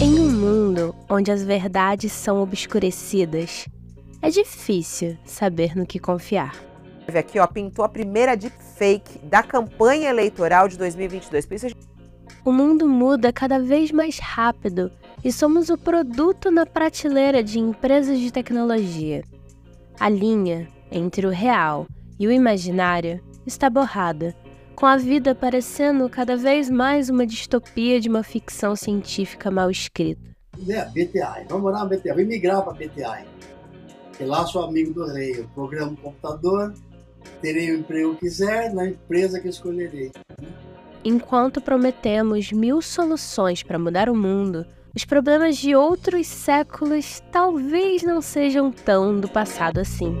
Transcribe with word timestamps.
Em 0.00 0.20
um 0.20 0.30
mundo 0.30 0.94
onde 1.08 1.30
as 1.30 1.42
verdades 1.42 2.12
são 2.12 2.42
obscurecidas, 2.42 3.66
é 4.20 4.28
difícil 4.28 5.16
saber 5.24 5.74
no 5.74 5.86
que 5.86 5.98
confiar. 5.98 6.54
Aqui, 7.08 7.38
ó, 7.38 7.46
pintou 7.46 7.84
a 7.84 7.88
primeira 7.88 8.36
deepfake 8.36 9.18
da 9.20 9.42
campanha 9.42 10.10
eleitoral 10.10 10.68
de 10.68 10.76
2022. 10.76 11.72
O 12.44 12.52
mundo 12.52 12.86
muda 12.86 13.32
cada 13.32 13.58
vez 13.58 13.90
mais 13.90 14.18
rápido 14.18 14.92
e 15.24 15.32
somos 15.32 15.70
o 15.70 15.78
produto 15.78 16.50
na 16.50 16.66
prateleira 16.66 17.42
de 17.42 17.58
empresas 17.58 18.18
de 18.18 18.30
tecnologia. 18.30 19.22
A 19.98 20.10
linha 20.10 20.68
entre 20.90 21.26
o 21.26 21.30
real 21.30 21.86
e 22.18 22.26
o 22.26 22.32
imaginário 22.32 23.22
está 23.46 23.68
borrada, 23.68 24.34
com 24.74 24.86
a 24.86 24.96
vida 24.96 25.34
parecendo 25.34 26.08
cada 26.08 26.36
vez 26.36 26.68
mais 26.68 27.08
uma 27.08 27.26
distopia 27.26 28.00
de 28.00 28.08
uma 28.08 28.22
ficção 28.22 28.74
científica 28.74 29.50
mal 29.50 29.70
escrita. 29.70 30.34
É, 30.68 30.84
BTI, 30.86 31.46
vamos 31.48 31.62
morar 31.62 31.84
no 31.84 31.90
BTI, 31.90 32.12
vou 32.12 32.26
migrar 32.26 32.62
para 32.62 32.72
BTI. 32.72 33.26
Porque 34.08 34.24
lá 34.24 34.46
sou 34.46 34.64
amigo 34.64 34.94
do 34.94 35.06
rei, 35.06 35.40
eu 35.40 35.48
programo 35.54 35.92
o 35.92 35.96
computador, 35.96 36.74
terei 37.40 37.72
o 37.72 37.80
emprego 37.80 38.14
que 38.14 38.20
quiser 38.20 38.72
na 38.72 38.86
empresa 38.86 39.40
que 39.40 39.48
escolherei. 39.48 40.12
Enquanto 41.04 41.60
prometemos 41.60 42.52
mil 42.52 42.80
soluções 42.80 43.62
para 43.62 43.78
mudar 43.78 44.08
o 44.08 44.14
mundo, 44.14 44.64
os 44.96 45.04
problemas 45.04 45.56
de 45.56 45.74
outros 45.74 46.26
séculos 46.26 47.20
talvez 47.32 48.02
não 48.02 48.22
sejam 48.22 48.70
tão 48.70 49.18
do 49.18 49.28
passado 49.28 49.78
assim. 49.80 50.16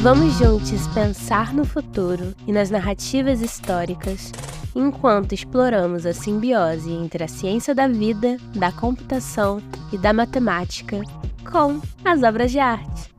Vamos 0.00 0.34
juntos 0.34 0.86
pensar 0.88 1.54
no 1.54 1.64
futuro 1.64 2.34
e 2.46 2.52
nas 2.52 2.68
narrativas 2.68 3.40
históricas 3.40 4.30
enquanto 4.76 5.32
exploramos 5.32 6.04
a 6.04 6.12
simbiose 6.12 6.92
entre 6.92 7.24
a 7.24 7.28
ciência 7.28 7.74
da 7.74 7.88
vida, 7.88 8.36
da 8.54 8.70
computação 8.70 9.62
e 9.90 9.96
da 9.96 10.12
matemática 10.12 11.00
com 11.50 11.80
as 12.04 12.22
obras 12.22 12.50
de 12.50 12.58
arte. 12.58 13.13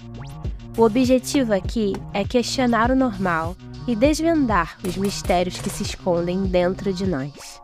O 0.77 0.81
objetivo 0.81 1.53
aqui 1.53 1.93
é 2.13 2.25
questionar 2.25 2.91
o 2.91 2.97
normal 2.97 3.55
e 3.87 3.95
desvendar 3.95 4.77
os 4.85 4.97
mistérios 4.97 5.57
que 5.57 5.69
se 5.69 5.83
escondem 5.83 6.47
dentro 6.47 6.91
de 6.91 7.07
nós, 7.07 7.61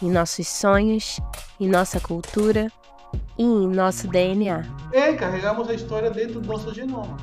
em 0.00 0.10
nossos 0.10 0.48
sonhos, 0.48 1.20
em 1.60 1.68
nossa 1.68 2.00
cultura 2.00 2.72
e 3.36 3.42
em 3.42 3.68
nosso 3.68 4.08
DNA. 4.08 4.62
É, 4.94 5.12
carregamos 5.12 5.68
a 5.68 5.74
história 5.74 6.10
dentro 6.10 6.40
do 6.40 6.48
nosso 6.48 6.72
genoma. 6.72 7.18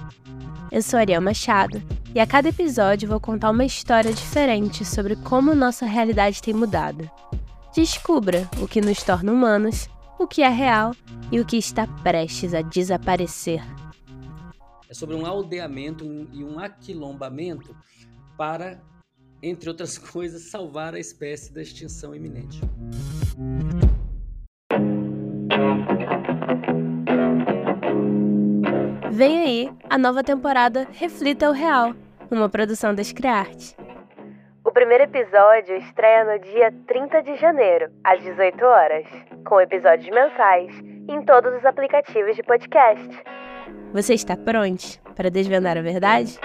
Eu 0.71 0.83
sou 0.83 0.99
Ariel 0.99 1.21
Machado 1.21 1.81
e 2.13 2.19
a 2.19 2.27
cada 2.27 2.49
episódio 2.49 3.09
vou 3.09 3.19
contar 3.19 3.49
uma 3.49 3.65
história 3.65 4.13
diferente 4.13 4.85
sobre 4.85 5.15
como 5.15 5.55
nossa 5.55 5.87
realidade 5.87 6.39
tem 6.39 6.53
mudado. 6.53 7.09
Descubra 7.73 8.47
o 8.61 8.67
que 8.67 8.79
nos 8.79 9.01
torna 9.01 9.31
humanos, 9.31 9.89
o 10.19 10.27
que 10.27 10.43
é 10.43 10.49
real 10.49 10.91
e 11.31 11.39
o 11.39 11.45
que 11.45 11.57
está 11.57 11.87
prestes 11.87 12.53
a 12.53 12.61
desaparecer 12.61 13.63
é 14.91 14.93
sobre 14.93 15.15
um 15.15 15.25
aldeamento 15.25 16.03
e 16.33 16.43
um 16.43 16.59
aquilombamento 16.59 17.73
para, 18.37 18.77
entre 19.41 19.69
outras 19.69 19.97
coisas, 20.11 20.51
salvar 20.51 20.93
a 20.93 20.99
espécie 20.99 21.53
da 21.53 21.61
extinção 21.61 22.13
iminente. 22.13 22.59
Vem 29.09 29.39
aí 29.39 29.71
a 29.89 29.97
nova 29.97 30.23
temporada 30.23 30.85
Reflita 30.91 31.49
o 31.49 31.53
Real, 31.53 31.95
uma 32.29 32.49
produção 32.49 32.93
da 32.93 33.01
Scriarte. 33.01 33.77
O 34.65 34.71
primeiro 34.71 35.05
episódio 35.05 35.75
estreia 35.77 36.23
no 36.25 36.39
dia 36.39 36.73
30 36.87 37.23
de 37.23 37.35
janeiro, 37.37 37.91
às 38.03 38.21
18 38.23 38.63
horas, 38.63 39.05
com 39.45 39.59
episódios 39.61 40.09
mensais 40.09 40.73
em 41.07 41.23
todos 41.25 41.53
os 41.55 41.65
aplicativos 41.65 42.35
de 42.35 42.43
podcast. 42.43 43.40
Você 43.93 44.13
está 44.13 44.37
pronto 44.37 44.99
para 45.15 45.29
desvendar 45.29 45.77
a 45.77 45.81
verdade? 45.81 46.39